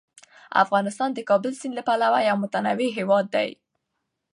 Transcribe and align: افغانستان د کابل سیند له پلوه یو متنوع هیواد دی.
افغانستان 0.63 1.09
د 1.13 1.19
کابل 1.29 1.51
سیند 1.59 1.73
له 1.77 1.83
پلوه 1.87 2.19
یو 2.29 2.37
متنوع 2.43 2.89
هیواد 2.97 3.25
دی. 3.35 3.49